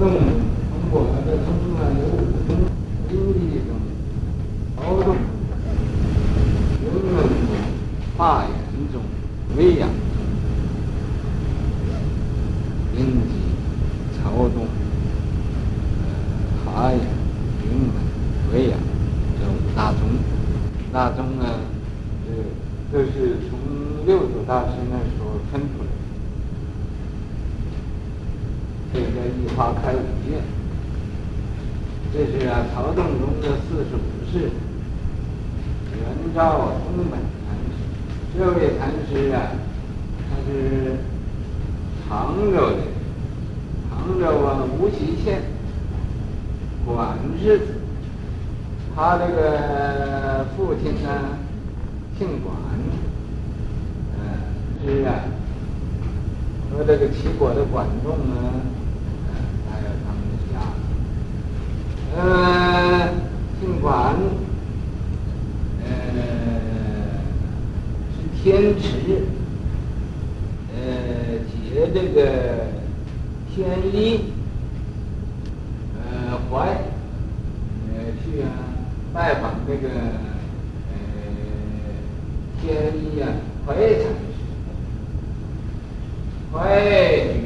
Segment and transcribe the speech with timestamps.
[0.00, 0.16] 动通
[0.90, 2.18] 过那个中啊有五
[2.48, 2.56] 种
[3.10, 3.76] 经济中
[4.78, 5.14] 劳动，
[6.80, 7.52] 人文中
[8.16, 8.50] 发源
[8.90, 9.02] 中
[9.58, 9.92] 喂养中
[12.96, 13.32] 经济
[14.24, 14.66] 劳动
[16.64, 17.84] 发源人文
[18.54, 18.78] 喂养
[19.38, 20.00] 这五大宗，
[20.90, 21.44] 大宗呢，
[22.24, 22.28] 这
[22.90, 23.58] 这是从
[24.06, 25.90] 六祖大师那时候分出来的。
[28.92, 30.42] 这个叫一花开五叶，
[32.12, 34.50] 这是啊曹洞宗的四十五世
[35.94, 36.02] 圆
[36.34, 37.70] 照宗本禅师。
[38.36, 39.54] 这位禅师啊，
[40.28, 40.96] 他是
[42.40, 42.76] 杭州的，
[43.90, 45.42] 杭州啊无锡县
[46.86, 47.60] 管氏。
[48.96, 51.36] 他这个父亲呢
[52.18, 52.56] 姓管，
[54.16, 54.20] 嗯，
[54.82, 55.20] 是啊，
[56.72, 58.34] 和这个齐国的管仲呢。
[62.16, 63.08] 呃，
[63.60, 64.16] 姓管，
[65.84, 65.88] 呃，
[68.16, 69.24] 是天池，
[71.80, 72.20] 呃，结这个
[73.54, 74.20] 天衣，
[75.96, 76.66] 呃，怀，
[77.88, 78.52] 呃，去啊，
[79.14, 80.98] 拜访这个，呃，
[82.60, 83.32] 天衣啊，
[83.66, 84.10] 怀禅师，
[86.52, 86.76] 怀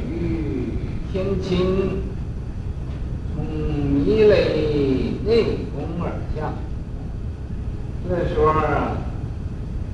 [0.09, 0.67] 与
[1.13, 2.01] 天亲。
[3.33, 4.33] 从弥勒
[5.25, 6.53] 内宫而下，
[8.07, 8.97] 这时候啊，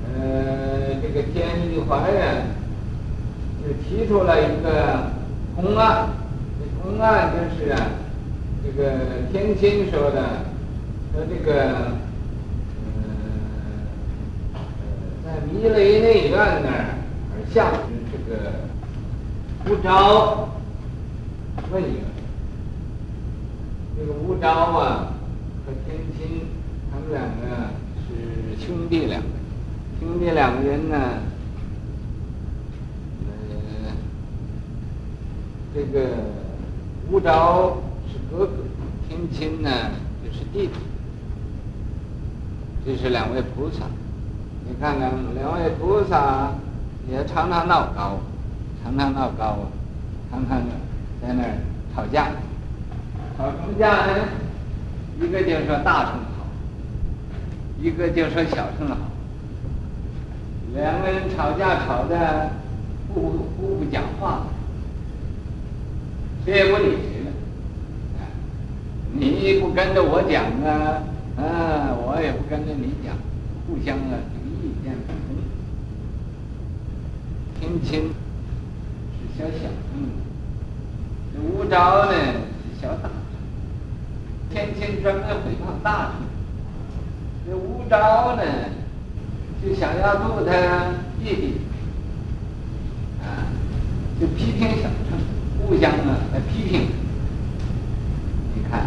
[0.04, 2.51] 呃，这个天衣怀呀，
[3.92, 5.10] 提出了一个
[5.54, 6.08] 公案。
[6.58, 7.76] 这公案就是啊，
[8.64, 8.82] 这个
[9.30, 10.46] 天亲说的，
[11.12, 11.92] 说这个，
[14.54, 14.60] 呃，
[15.22, 16.32] 在弥勒内院
[16.64, 16.96] 那儿
[17.34, 18.32] 而下，是这个
[19.66, 20.48] 吴招
[21.70, 22.00] 问一个。
[23.98, 25.12] 这个吴招啊
[25.66, 26.46] 和天亲，
[26.90, 27.68] 他们两个
[28.08, 29.28] 是兄弟两个，
[30.00, 30.96] 兄弟两个人呢，
[33.26, 33.30] 呃，
[35.74, 36.06] 这个
[37.10, 38.52] 无招是哥哥，
[39.08, 39.70] 天亲呢
[40.22, 40.74] 就是弟弟。
[42.84, 43.86] 这是两位菩萨，
[44.66, 46.52] 你看看两位菩萨
[47.10, 48.18] 也常常闹高，
[48.82, 49.64] 常常闹高啊，
[50.30, 50.60] 常常
[51.22, 51.58] 在那儿
[51.94, 52.26] 吵架。
[53.38, 54.24] 吵什么架呢？
[55.20, 56.46] 一个就说大乘好，
[57.80, 58.96] 一个就说小乘好。
[60.74, 62.50] 两个人吵架吵的
[63.08, 64.42] 互不不讲话，
[66.44, 67.30] 谁也不理谁了。
[69.12, 71.02] 你不跟着我讲啊，
[71.36, 73.14] 啊，我也不跟着你讲，
[73.66, 75.18] 互相啊这个意见不同。
[77.60, 78.10] 天亲
[79.12, 80.10] 是小小乘，
[81.32, 83.10] 这无招呢是小大。
[84.50, 86.22] 天亲专门诽谤大乘，
[87.46, 88.42] 这无招呢，
[89.62, 90.50] 就想要度他
[91.22, 91.60] 弟弟，
[93.22, 93.46] 啊，
[94.20, 95.18] 就批评小乘，
[95.66, 96.88] 互相呢来批评。
[98.54, 98.86] 你看，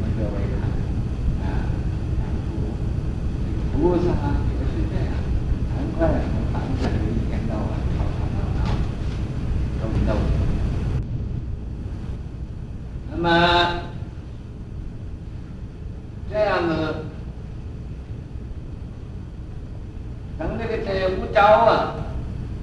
[0.00, 0.62] 我们各位看，
[1.42, 1.66] 啊，
[3.72, 5.10] 菩菩萨也是这样，
[5.74, 7.64] 难怪我们凡夫一天到晚
[7.96, 8.60] 吵吵闹闹，
[9.80, 10.10] 斗斗。
[13.10, 13.80] 那么。
[16.30, 16.72] 这样子，
[20.36, 21.94] 等这个这无招啊，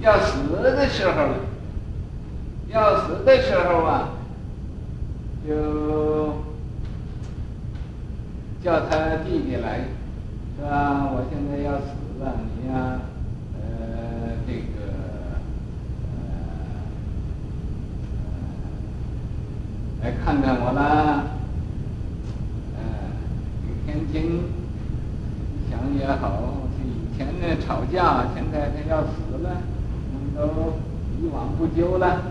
[0.02, 1.12] 要死的时候，
[2.72, 4.08] 要死的时候啊，
[5.46, 6.32] 就
[8.64, 9.80] 叫他弟弟来，
[10.56, 11.10] 是吧？
[11.12, 11.88] 我现在要死
[12.18, 13.00] 了，你呀，
[13.60, 13.60] 呃，
[14.46, 14.88] 这个，
[16.16, 16.16] 呃，
[20.02, 21.24] 来看看我啦。
[23.84, 24.44] 天津
[25.68, 29.60] 想也好，是以前呢吵架，现在他要死了，
[30.14, 30.40] 我们都
[31.20, 32.22] 一往不咎了，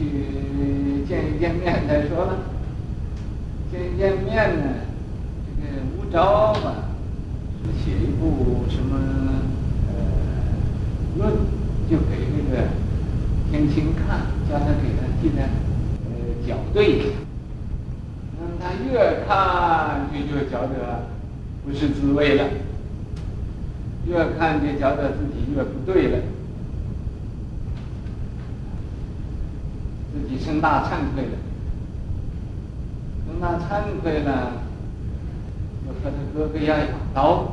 [0.00, 2.38] 去见一见面再说了。
[3.70, 4.64] 见一见面呢，
[5.44, 6.88] 这个无招吧，
[7.84, 8.96] 写一部什么
[9.88, 9.92] 呃
[11.18, 11.32] 论，
[11.90, 12.68] 就给这个
[13.50, 15.42] 天青看，叫他给他进来
[16.06, 17.06] 呃校对一下。
[18.58, 21.06] 他越看就就觉得
[21.64, 22.44] 不是滋味了，
[24.06, 26.18] 越看就觉得自己越不对了，
[30.40, 31.36] 自己生大惭愧了，
[33.26, 34.52] 生大惭愧了，
[35.84, 37.52] 就和他哥哥要一把刀。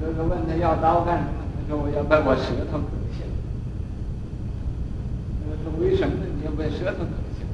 [0.00, 1.28] 哥哥问他要刀干什么？
[1.56, 3.30] 他说我要把我舌头割下来。
[5.44, 6.50] 他说为什么你要？
[6.52, 7.48] 把舌头割下来。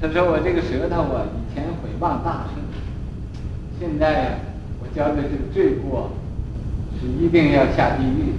[0.00, 2.62] 他说我这个舌头啊，以前毁谤大圣，
[3.80, 4.38] 现在、
[4.80, 6.10] 我交的这个罪过
[7.00, 8.34] 是一定要下地狱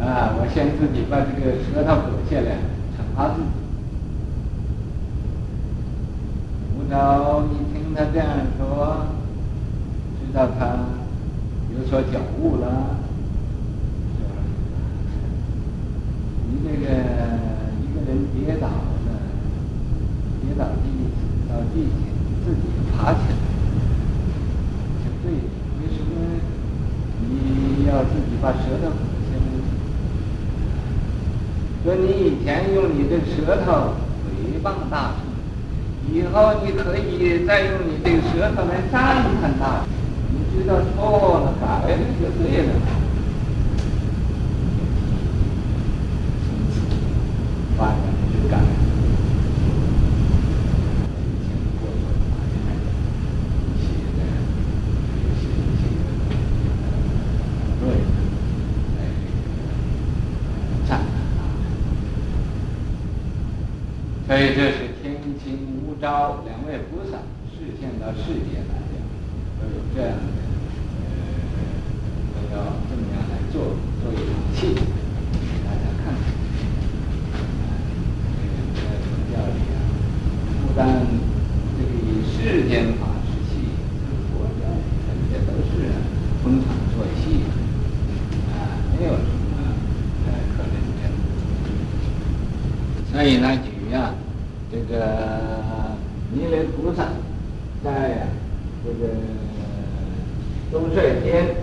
[0.00, 0.36] 啊！
[0.38, 2.58] 我先自己把这个舌头割下来，
[2.94, 3.48] 惩罚自己。
[6.76, 8.28] 吴招一听他这样
[8.58, 9.06] 说，
[10.20, 10.84] 知道他
[11.72, 12.96] 有所觉悟了。
[16.48, 16.76] 你这个
[17.80, 19.08] 一个人跌倒了，
[20.42, 20.86] 跌倒地
[21.48, 21.88] 到地下，
[22.44, 22.60] 自己
[22.92, 23.34] 爬起来，
[25.02, 25.32] 就对。
[25.80, 26.10] 为什么
[27.28, 28.92] 你要自己把舌头？
[31.86, 33.94] 说你以前用你的舌头
[34.42, 35.22] 诽谤大臣，
[36.12, 39.94] 以后你可以再用你这个舌头来赞叹大臣。
[40.32, 42.70] 你知道错了，改了就对了。
[47.78, 47.94] 发展
[48.32, 48.58] 质感，
[51.20, 51.48] 以前
[51.78, 52.58] 过错的发现，
[53.70, 53.86] 一些
[54.16, 54.18] 的
[55.22, 56.82] 有些一些呃
[57.80, 57.84] 对，
[58.96, 58.98] 哎，
[60.88, 61.38] 赞叹，
[64.26, 65.04] 所以这是天
[65.44, 65.44] 亲
[65.86, 67.18] 吴招两位菩萨
[67.52, 68.96] 示现到世间来讲，
[69.60, 70.18] 都有这样的
[71.04, 71.04] 呃，
[72.32, 73.54] 都要这么样来做，
[74.02, 74.58] 做一场戏。
[80.78, 83.72] 但这个以世间法之戏，
[84.28, 84.62] 佛教
[85.08, 85.72] 人家都是
[86.44, 87.24] 逢场作戏，
[88.52, 89.56] 啊，没有什么
[90.26, 91.02] 呃可认真。
[93.26, 94.14] 所以呢，举啊，
[94.70, 95.96] 这个
[96.32, 97.08] 弥勒菩萨
[97.82, 98.30] 在呀、啊、
[98.84, 99.14] 这个
[100.70, 101.56] 兜率天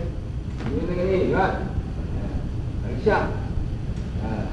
[0.66, 3.16] 弥勒内院而下，
[4.22, 4.44] 啊，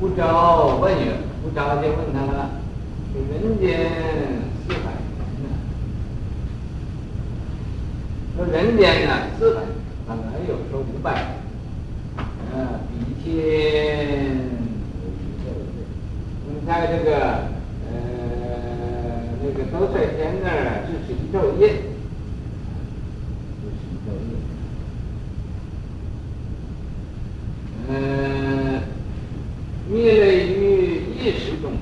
[0.00, 2.50] 吴招问曰，吴招就问他了。
[3.16, 3.90] 人间
[4.68, 5.50] 四百年呢？
[8.36, 9.68] 说人间呢四百年，
[10.06, 11.26] 当然有说五百年。
[12.54, 13.32] 啊，比天
[14.30, 14.30] 有
[15.10, 15.82] 宇宙夜。
[16.46, 17.10] 我们在这个
[17.90, 17.92] 呃
[19.42, 21.62] 那个兜率天那儿，这是一昼夜，
[23.60, 24.32] 这是一昼夜。
[27.88, 27.92] 嗯，
[29.88, 30.12] 弥勒
[30.46, 30.52] 于
[31.18, 31.72] 一时中。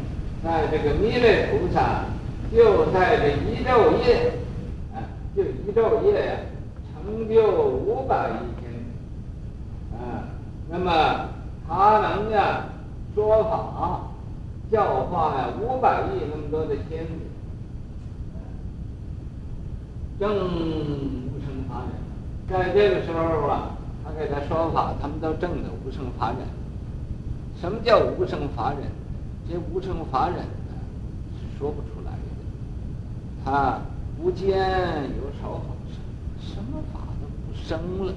[0.43, 2.05] 在这个弥勒菩萨
[2.55, 4.33] 就在这一昼夜，
[4.95, 5.01] 啊，
[5.35, 6.33] 就一昼夜呀，
[6.93, 8.71] 成就五百亿天，
[9.99, 10.29] 啊，
[10.69, 11.29] 那么
[11.67, 12.65] 他能呀
[13.15, 14.01] 说法
[14.71, 17.13] 教化呀五百亿那么多的天子，
[20.19, 21.93] 正无生法忍，
[22.49, 26.39] 在这个时候啊，他给他说法，他们都证得无生法忍。
[27.61, 28.81] 什么叫无生法忍？
[29.49, 30.39] 这无生法忍，
[31.63, 32.19] 说不出来的。
[33.45, 33.81] 他
[34.21, 35.95] 不见有少法生，
[36.41, 38.13] 什么法都不生了；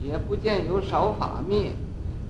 [0.00, 1.72] 也不见有少法灭，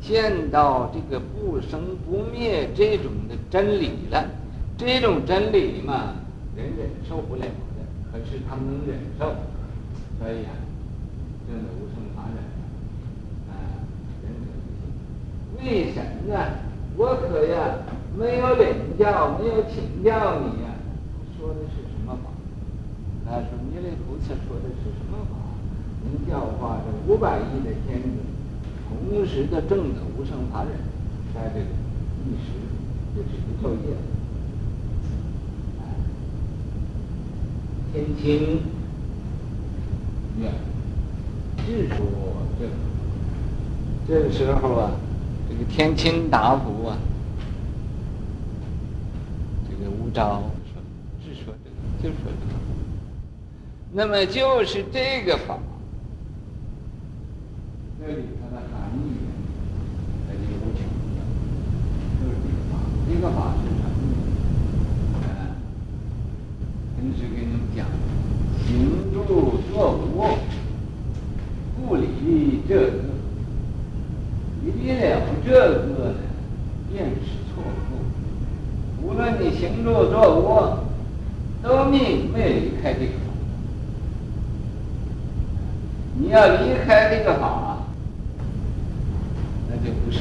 [0.00, 4.26] 见到这个不生不灭这种的真理了。
[4.78, 6.14] 这种真理嘛，
[6.56, 9.26] 人忍受不了的，可是他们能忍受，
[10.18, 10.56] 所以啊，
[11.46, 12.38] 真的无生法忍
[13.50, 13.52] 啊，
[14.22, 15.68] 忍者不行。
[15.68, 16.40] 为什么呢？
[16.96, 17.76] 我可呀。
[18.18, 20.62] 没有领教，没有请教你、
[21.38, 22.30] 说的是什么法？
[23.24, 25.36] 他说弥勒菩萨说的是什么法？
[26.04, 28.08] 能教化这五百亿的天子，
[28.88, 30.72] 同时的证得无生法忍，
[31.34, 31.66] 在这个
[32.26, 32.52] 一时
[33.14, 33.96] 就是一昼夜。
[37.92, 38.62] 天亲
[40.40, 40.50] 愿
[41.58, 41.96] 智说
[42.58, 42.72] 这个，
[44.08, 44.92] 这个时候啊，
[45.48, 46.96] 这个天清达福啊。
[50.12, 50.42] 招
[50.72, 50.82] 说，
[51.24, 52.54] 是说这个，就说这个。
[53.92, 55.58] 那么就是这个法，
[57.98, 59.16] 这里它的含义，
[60.26, 60.80] 它就无穷
[61.16, 61.18] 的，
[62.20, 62.72] 就是这个法。
[63.08, 65.24] 这个法是什么？
[65.24, 65.56] 啊，
[66.96, 67.86] 平时给你们讲，
[68.66, 69.72] 行住坐
[70.14, 70.38] 卧，
[71.76, 72.80] 不离这个，
[74.62, 75.00] 离了
[75.42, 76.14] 这个呢，
[76.92, 77.40] 便是。
[79.04, 80.78] 无论你行住坐卧，
[81.92, 83.18] 都没没离开这个法。
[86.18, 87.84] 你要离开这个法，
[89.68, 90.20] 那就不是，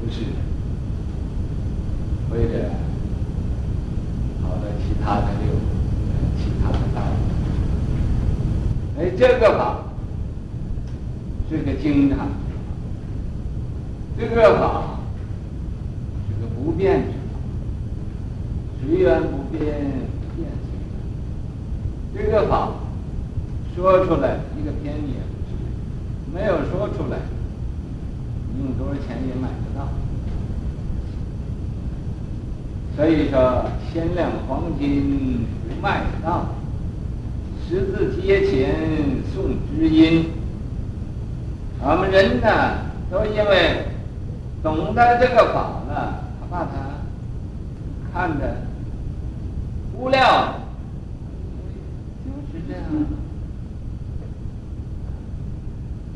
[0.00, 0.22] 不是，
[2.30, 2.70] 或者
[4.42, 5.52] 跑到其他的六，
[6.38, 7.02] 其他的道。
[8.98, 9.84] 哎，这个法
[11.50, 12.28] 是个经常，
[14.18, 14.94] 这个法。
[16.64, 17.15] 不变之，
[18.86, 19.64] 随缘不变，
[20.36, 20.48] 变
[22.14, 22.24] 随缘。
[22.24, 22.70] 这个法
[23.74, 25.18] 说出来一个便宜也
[26.30, 27.18] 不，没有说出来，
[28.58, 29.88] 用多少钱也买不到。
[32.96, 36.46] 所以说，千两黄金不卖到，
[37.68, 38.72] 十字街前
[39.34, 40.30] 送知音。
[41.80, 42.46] 我们人呢，
[43.10, 43.84] 都因为
[44.62, 46.94] 懂得这个法呢，他把它
[48.14, 48.56] 看着
[49.98, 50.54] 无聊，
[52.24, 52.84] 就是这样。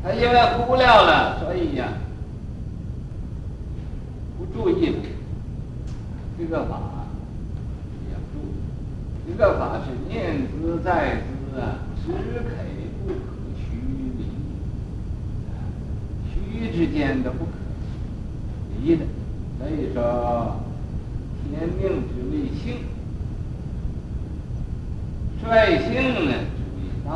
[0.03, 0.35] 他因为
[0.67, 1.93] 无聊了，所以呀，
[4.37, 4.95] 不注意
[6.37, 6.79] 这个法，
[8.09, 8.51] 也注意，
[9.27, 11.21] 这个法是念兹在
[11.53, 12.17] 兹啊，只可
[13.05, 13.31] 不可。
[16.73, 17.51] 之间的不可
[18.81, 19.05] 离的，
[19.59, 20.55] 所以说
[21.49, 22.85] 天命之谓性，
[25.51, 25.91] 率性
[26.29, 27.09] 呢之谓道，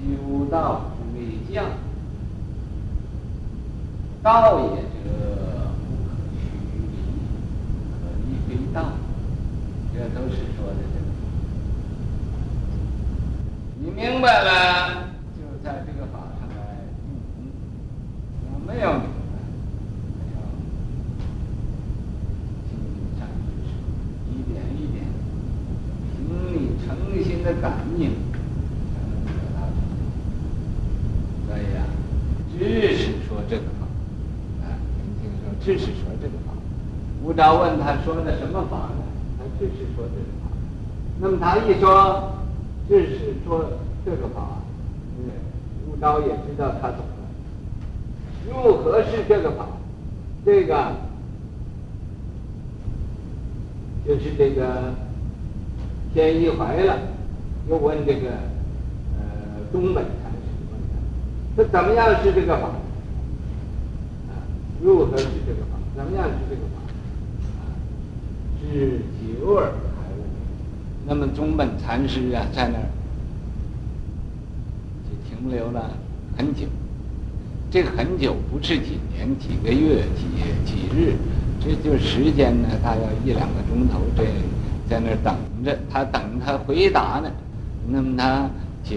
[0.00, 0.56] 修道
[0.96, 1.18] 之谓
[1.54, 1.62] 教，
[4.22, 5.04] 道也者
[5.76, 6.42] 不可虚
[6.80, 6.96] 离，
[7.92, 8.76] 可离非道，
[9.92, 11.06] 这都是说的这个。
[13.80, 15.04] 你明白了？
[18.66, 18.98] 没有，没有，
[22.68, 22.70] 心
[23.16, 23.64] 上就是
[24.28, 25.06] 一点一点，
[26.12, 26.18] 凭
[26.52, 26.54] 你
[26.84, 26.84] 诚
[27.22, 27.64] 心的感
[27.96, 28.10] 应
[28.90, 29.56] 才能得到。
[31.46, 31.78] 所以啊，
[32.58, 32.58] 只
[32.98, 33.86] 是说这个法，
[34.62, 34.66] 啊，
[34.98, 36.48] 听听说，只是说这个法。
[37.22, 39.02] 悟道问他说的什么法呢？
[39.38, 40.50] 他只是说这个法。
[41.20, 42.32] 那么他一说，
[42.88, 43.64] 只是说
[44.04, 44.60] 这个法，
[45.18, 45.30] 嗯，
[45.88, 47.04] 悟道也知道他懂了。
[48.48, 49.66] 如何是这个法？
[50.44, 50.92] 这个
[54.06, 54.94] 就是这个
[56.14, 56.98] 天一怀了，
[57.68, 58.30] 又问这个
[59.18, 59.22] 呃
[59.72, 60.38] 中本禅师
[60.70, 60.78] 问
[61.56, 62.68] 他，他怎么样是这个法？
[64.28, 64.38] 啊，
[64.80, 65.76] 如何是这个法？
[65.96, 66.75] 怎么样是这个法？
[68.60, 70.24] 是久而开悟。
[71.06, 72.86] 那么中本禅师啊，在那儿
[75.04, 75.90] 就停留了
[76.36, 76.66] 很久。
[77.70, 80.26] 这个很久，不是几年、几个月、几
[80.64, 81.14] 几日，
[81.60, 84.24] 这就是时间呢，大概一两个钟头，这
[84.88, 85.34] 在那儿等
[85.64, 87.30] 着他，等他回答呢。
[87.88, 88.48] 那么他
[88.84, 88.96] 久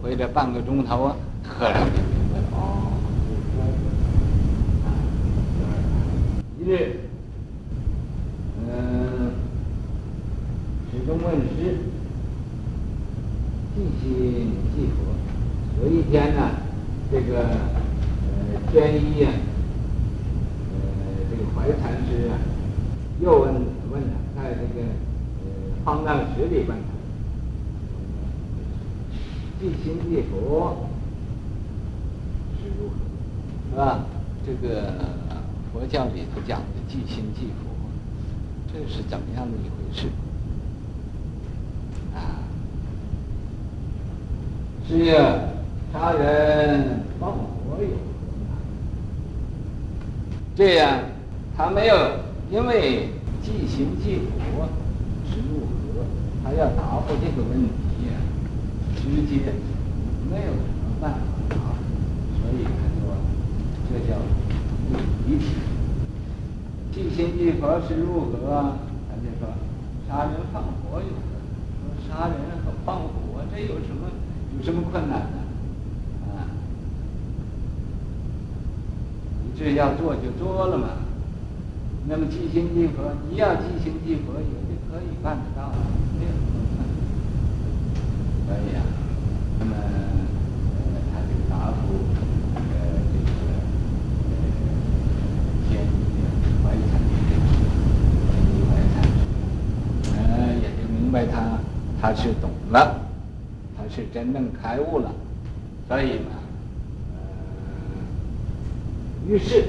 [0.00, 2.92] 回了半个钟头啊，突然就明白了，哦，
[6.58, 7.00] 一日，
[8.66, 9.32] 嗯，
[11.06, 11.78] 中问师，
[13.74, 15.82] 即心即佛。
[15.82, 16.50] 有一天呢，
[17.10, 17.74] 这个呃。
[18.72, 19.30] 天一呀，
[20.72, 20.74] 呃，
[21.30, 22.34] 这个怀禅师啊，
[23.20, 23.54] 又问
[23.92, 24.02] 问
[24.34, 25.46] 他，在这个呃
[25.84, 26.90] 方丈室里问他，
[29.60, 30.88] 即心即佛
[32.60, 32.94] 是如何？
[33.70, 34.06] 是吧？
[34.44, 34.92] 这个
[35.72, 37.70] 佛教里头讲的即心即佛，
[38.72, 40.08] 这是怎么样的一回事？
[44.86, 45.38] 是呀，
[45.92, 47.88] 杀人放火有。
[50.54, 51.00] 这样，
[51.56, 51.96] 他没有
[52.50, 53.08] 因为
[53.42, 54.68] 即行即佛
[55.30, 56.04] 是如何，
[56.44, 58.14] 他要答复这个问题呀，
[58.96, 59.52] 直接
[60.30, 61.18] 没有什么办法
[61.48, 61.56] 答，
[62.38, 63.16] 所以他说
[63.88, 64.16] 这叫
[65.26, 65.44] 离体。
[66.92, 68.76] 即心即佛是如何？
[69.08, 69.48] 他就说
[70.06, 71.08] 杀人放火有
[72.16, 74.06] 他，人和放火这有什么
[74.56, 75.38] 有什么困难呢？
[76.30, 76.46] 啊，
[79.42, 80.88] 你这要做就做了嘛，
[82.06, 85.74] 那么即心即佛，你要即心即佛也就可以办得到，啊。
[88.46, 88.82] 可以啊，
[89.58, 89.82] 那么呃，
[91.10, 91.82] 他这个答复
[92.54, 92.60] 呃
[93.10, 93.26] 这个
[94.28, 94.32] 呃
[95.66, 96.22] 天一
[96.62, 96.92] 怀禅
[97.26, 97.40] 天
[98.52, 98.94] 一怀禅
[100.14, 100.22] 呃
[100.62, 101.16] 也就明白
[102.04, 103.00] 他是懂了，
[103.74, 105.10] 他是真正开悟了，
[105.88, 106.36] 所以嘛。
[109.26, 109.64] 于是，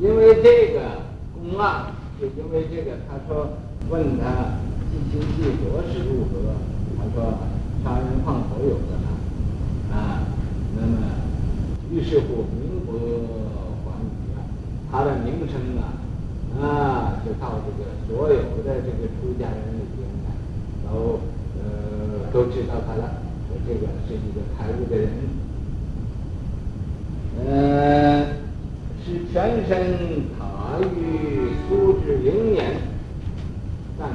[0.00, 0.80] 因为这个
[1.34, 3.50] 公案，就因为这个，他说
[3.90, 4.56] 问他
[4.90, 6.56] 即心即佛是如何？
[6.96, 7.34] 他说
[7.84, 10.24] 杀人放火有的呢，啊，
[10.80, 10.96] 那么
[11.92, 12.92] 于是乎名不
[13.84, 14.40] 还语啊，
[14.90, 15.92] 他的名声啊，
[16.64, 20.32] 啊，就到这个所有的这个出家人里边呢，
[20.90, 21.20] 都
[21.58, 25.08] 呃都知道他了我这个是一个财务的人。
[27.46, 28.26] 呃
[29.04, 32.76] 是全身他与苏志明年
[33.98, 34.14] 但是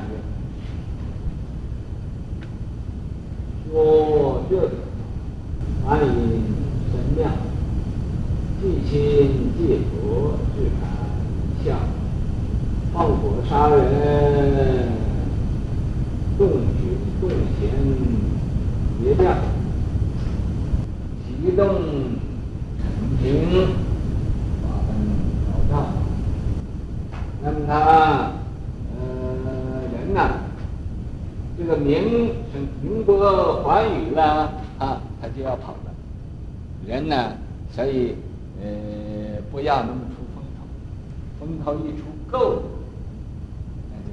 [3.71, 4.71] 我这个
[5.85, 6.07] 哪里
[31.69, 32.33] 这个名
[32.81, 35.93] 宁波寰宇了啊，他就要跑了。
[36.87, 37.33] 人呢，
[37.71, 38.15] 所以
[38.59, 40.65] 呃不要那么出风头，
[41.39, 42.61] 风头一出够了，
[43.91, 44.09] 那就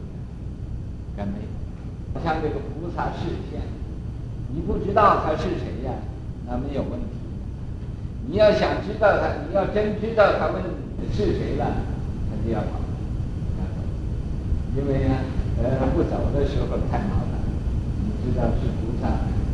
[1.17, 2.23] 干没了。
[2.23, 3.63] 像这个菩萨示现，
[4.55, 5.93] 你不知道他是谁呀？
[6.47, 7.07] 那没有问题。
[8.29, 10.63] 你要想知道他，你要真知道他问
[11.11, 11.65] 是谁了，
[12.29, 12.67] 他就要跑。
[14.77, 15.15] 因为呢，
[15.63, 17.36] 呃，不走的时候太麻烦。
[18.26, 19.06] 知道是菩萨，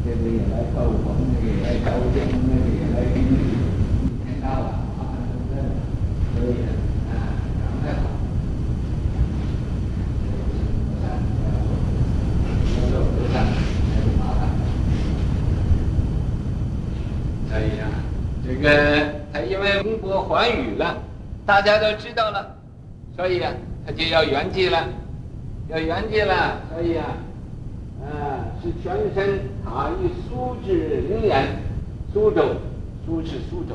[0.02, 3.36] 这个也来告我，那个也来告我，那个也来给你，
[4.00, 4.64] 一天到晚
[4.96, 5.60] 啊，是不是？
[6.32, 6.72] 所以呢，
[7.12, 8.08] 啊，赶快跑。
[10.88, 11.04] 菩萨，
[12.72, 14.48] 说说菩萨还是麻烦。
[17.50, 17.84] 所以啊，
[18.42, 18.66] 这个
[19.34, 20.96] 他因为名波寰宇了，
[21.44, 22.56] 大家都知道了，
[23.16, 23.52] 所以啊，
[23.84, 24.88] 他就要圆寂了。
[25.68, 27.04] 要圆寂了，所以，啊，
[28.62, 31.58] 是全身塔于苏之灵岩，
[32.12, 32.54] 苏州，
[33.04, 33.74] 苏是苏州，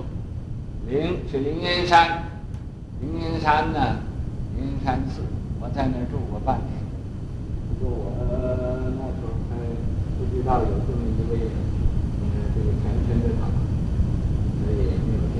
[0.88, 2.24] 灵是灵岩山，
[3.02, 3.98] 灵岩山呢，
[4.56, 5.22] 灵岩山寺，
[5.60, 6.80] 我在那儿住过半年，
[7.68, 8.16] 不过我
[8.96, 9.58] 那时候还
[10.18, 11.52] 不知道有这么一位，
[12.22, 13.44] 呃，这个全身的塔，
[14.64, 15.38] 所以没有见。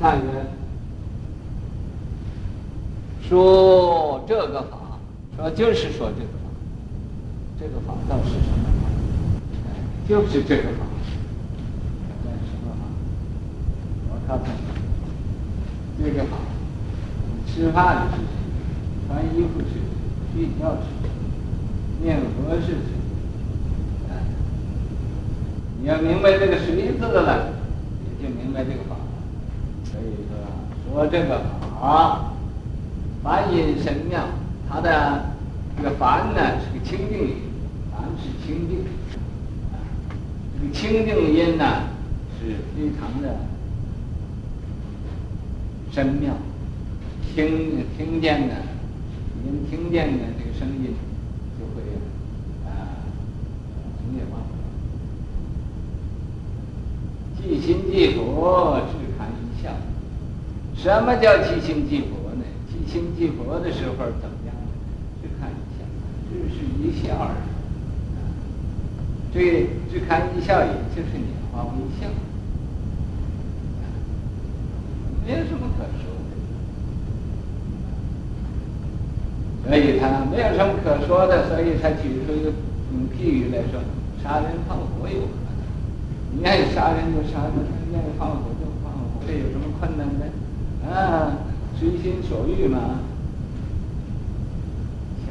[0.00, 0.18] 再一
[3.28, 4.96] 说这个法，
[5.36, 6.37] 说就是说这个法，
[7.60, 8.68] 这个法倒是什么？
[10.08, 10.86] 就是这个法。
[12.22, 12.82] 什么法？
[14.10, 14.54] 我看看，
[15.98, 16.36] 这个法，
[17.48, 18.28] 吃饭的是谁？
[19.08, 19.80] 穿衣服是？
[20.32, 20.86] 睡觉是？
[22.00, 22.94] 念佛是谁？
[25.80, 27.54] 你要明白这个谁字了，
[28.04, 28.94] 你就明白这个法。
[29.84, 31.40] 所以说，说这个
[31.80, 32.30] 法。
[33.24, 34.20] 梵音神妙，
[34.70, 35.24] 它的
[35.76, 37.34] 这个梵呢是个清净的，
[38.48, 38.78] 清净，
[40.58, 41.82] 这个清净音呢
[42.40, 43.36] 是非常的
[45.92, 46.32] 深妙，
[47.34, 48.54] 听听见呢，
[49.44, 50.94] 您听见呢这个声音
[51.58, 51.82] 就会
[52.64, 53.04] 啊
[54.06, 54.46] 永远忘了。
[57.36, 59.68] 济亲济佛，自堪一笑。
[60.74, 62.32] 什么叫即心即佛？
[62.36, 62.44] 呢？
[62.66, 64.54] 即心即佛的时候怎么样？
[65.20, 65.84] 只看一笑，
[66.30, 67.47] 只是一笑而已。
[69.32, 71.20] 这只看一笑，也就是拈
[71.52, 72.08] 花微笑，
[75.26, 76.30] 没有什么可说的。
[79.64, 82.50] 所以他没有什么可说的，所以他举出一个
[82.92, 83.80] 用譬喻来说：
[84.22, 87.54] 杀人放火有可能，你愿意杀人就杀人，
[87.92, 90.26] 愿意放火就放火，这有什么困难的？
[90.90, 91.38] 啊！
[91.78, 92.98] 随心所欲嘛，
[95.24, 95.30] 笑，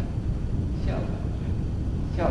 [0.86, 0.94] 笑，
[2.16, 2.30] 笑，笑，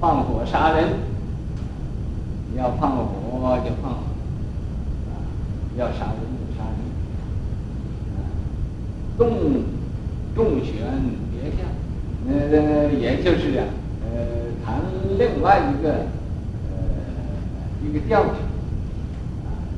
[0.00, 0.94] 放火杀人，
[2.56, 4.00] 要放火就放火，
[5.10, 5.14] 啊，
[5.76, 6.80] 要杀人就杀人，
[8.16, 8.18] 啊，
[9.16, 9.62] 动
[10.34, 10.74] 动旋
[11.30, 11.68] 别将，
[12.28, 13.64] 呃，也就是啊，
[14.02, 14.16] 呃，
[14.66, 14.80] 谈
[15.16, 15.92] 另外一个，
[16.72, 18.30] 呃，一个调子。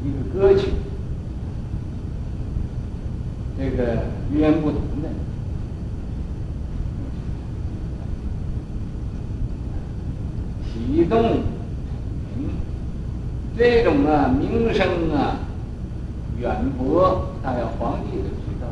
[0.04, 0.68] 一个歌曲，
[3.58, 5.08] 这个语言不同的，
[10.86, 11.20] 启动
[12.36, 12.48] 名，
[13.58, 15.36] 这种啊名声啊
[16.38, 18.68] 远播，大要皇帝都知道，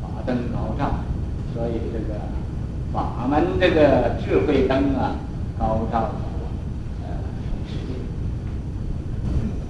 [0.00, 1.00] 法灯高照，
[1.52, 2.18] 所以这个
[2.92, 5.16] 法门这个智慧灯啊。
[5.58, 6.48] 高照我，
[7.04, 7.06] 呃，
[7.68, 7.92] 世界，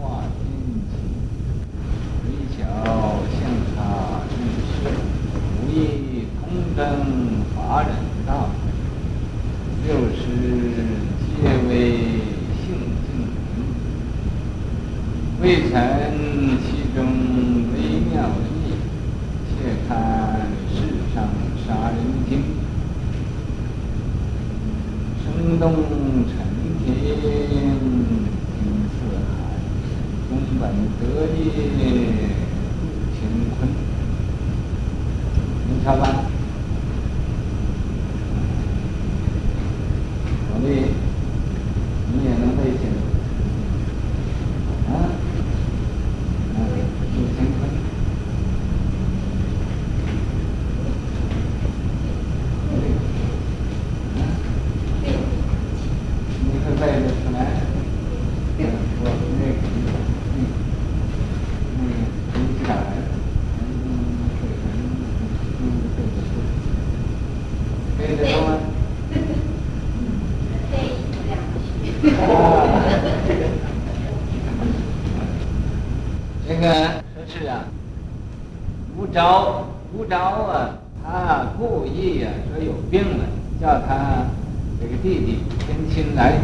[0.00, 0.40] 化天
[0.88, 0.94] 际，
[2.24, 2.56] 微巧
[3.34, 3.40] 相
[3.74, 3.76] 差
[4.30, 4.32] 真
[4.64, 4.72] 实，
[5.58, 5.76] 无意
[6.40, 6.40] 通
[6.74, 6.80] 登
[7.54, 7.90] 法忍
[8.26, 8.30] 道，
[9.84, 10.22] 六师
[11.36, 11.70] 皆为
[12.56, 12.64] 性
[13.04, 13.06] 净
[15.41, 15.76] 明，未曾
[16.62, 16.64] 其
[16.96, 17.04] 中
[17.74, 17.76] 微
[18.10, 18.72] 妙意，
[19.50, 19.52] 且
[19.86, 19.92] 看
[20.70, 20.74] 世
[21.14, 21.28] 上
[21.66, 22.30] 杀人精。
[25.22, 25.62] 声动
[26.24, 26.32] 承
[26.86, 28.96] 天，听四
[29.28, 29.30] 海，
[30.30, 30.62] 宫本
[30.98, 31.02] 得
[31.36, 31.36] 意，
[32.72, 32.80] 度
[33.20, 33.68] 乾坤。
[35.84, 36.02] 瞧吧。
[40.48, 40.72] 所以
[42.10, 42.90] 你也能背起来。
[80.12, 80.76] 招不招啊？
[81.02, 83.24] 他故意、啊，说有病了，
[83.58, 84.26] 叫他
[84.78, 86.36] 这个弟弟天亲来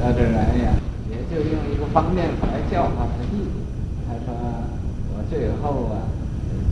[0.00, 0.72] 到这儿来呀，
[1.10, 3.06] 也就用一个方便法来叫唤。
[4.08, 4.32] 他说
[5.12, 6.08] ：“我最后啊，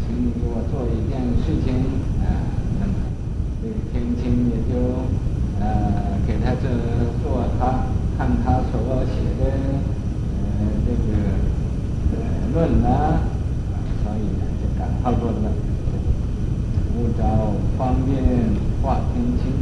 [0.01, 1.75] 请你给我做一件事情
[2.25, 2.25] 啊。”
[2.81, 2.93] 那么
[3.61, 5.05] 这个天亲也就
[5.61, 6.67] 呃给他这
[7.23, 7.85] 做他
[8.17, 9.53] 看他所写的
[10.41, 10.49] 呃
[10.87, 11.13] 这个
[12.17, 12.17] 呃
[12.55, 13.21] 论啊。
[15.05, 15.37] 他说的
[16.95, 18.23] “不着方便
[18.83, 19.53] 化天亲，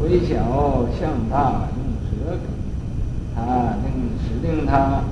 [0.00, 2.44] 微小向大用舌根”，
[3.34, 3.86] 他令
[4.20, 5.02] 使令他，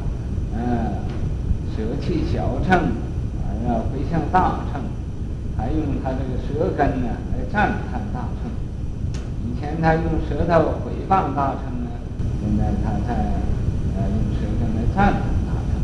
[0.55, 1.01] 呃，
[1.75, 2.93] 舍弃小乘，
[3.41, 4.83] 而要回向大乘，
[5.57, 8.51] 还用他这个舌根呢来赞叹大乘。
[9.47, 11.91] 以前他用舌头毁谤大乘呢，
[12.41, 13.15] 现在他在
[13.97, 15.81] 呃用舌根来赞叹大乘，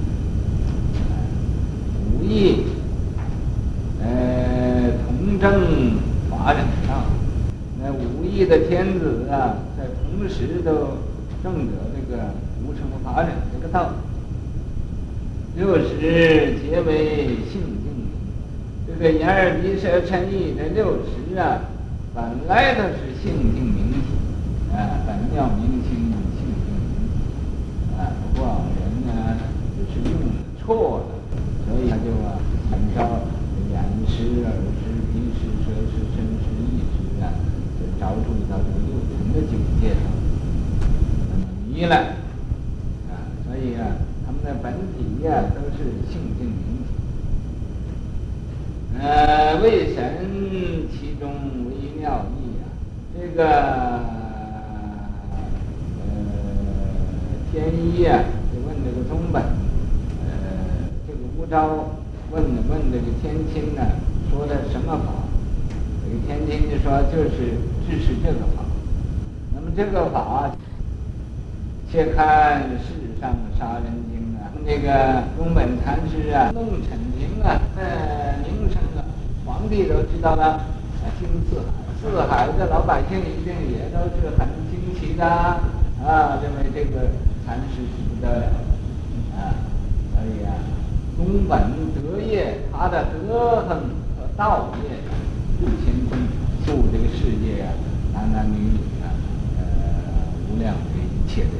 [1.08, 1.16] 呃、
[2.12, 2.66] 无意。
[5.36, 5.50] 正
[6.30, 7.04] 法忍上，
[7.82, 10.96] 那五亿的天子啊，在同时都
[11.42, 12.30] 证得这个
[12.64, 13.92] 无生法忍这个道。
[15.56, 18.08] 六十皆为性净，
[18.86, 21.60] 这个眼耳鼻舌身意这六十啊，
[22.14, 23.98] 本来都是性净明体
[24.72, 27.16] 啊，本妙明清性净明体
[27.98, 29.36] 啊，不过人呢
[29.76, 30.14] 就是用
[30.58, 31.06] 错了，
[31.66, 32.38] 所以他就啊，
[32.70, 32.98] 很招
[33.72, 34.88] 眼识耳识。
[35.10, 37.26] 意识、舌识、身识、意识啊，
[37.80, 40.02] 就着重到这个六尘的境界上，
[41.80, 41.94] 那么迷了
[43.06, 43.86] 啊，所以啊，
[44.26, 46.90] 他们的本体呀、啊、都是性净明体。
[48.98, 50.02] 呃，为神
[50.90, 51.30] 其中
[51.66, 52.66] 微妙义啊，
[53.14, 54.02] 这个呃
[57.52, 60.26] 天一、啊，就问这个宗本，呃，
[61.06, 61.90] 这个无招
[62.32, 63.82] 问的问这个天亲呢、
[64.28, 65.12] 说的什么法？
[66.02, 67.54] 这个天亲就说就是
[67.86, 68.64] 支持这个法。
[69.54, 70.50] 那么这个法，
[71.90, 79.04] 且看世上的杀人经啊，那个宗本禅师啊，弄陈经啊，呃，名声啊，
[79.46, 87.08] 皇帝都知道了，啊惊四海，四海的老百姓一定也都是很惊奇的啊，认为这个
[87.46, 88.46] 禅师是不得了
[89.34, 89.54] 啊，
[90.14, 90.52] 所以啊，
[91.16, 91.58] 宗本
[91.94, 94.28] 德业，他的德行和。
[94.38, 94.94] 道业
[95.60, 96.28] 入千军，
[96.64, 97.74] 度这个世界啊，
[98.14, 99.10] 男男女女啊，
[99.58, 99.64] 呃，
[100.48, 101.50] 无量的一切的。